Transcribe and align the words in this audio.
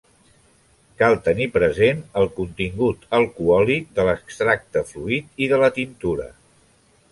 Cal 1.01 1.17
tenir 1.27 1.45
present 1.57 1.99
el 2.21 2.25
contingut 2.39 3.05
alcohòlic 3.19 3.93
de 4.01 4.07
l'extracte 4.09 4.85
fluid 4.95 5.47
i 5.47 5.53
de 5.55 5.63
la 5.65 5.73
tintura. 5.79 6.29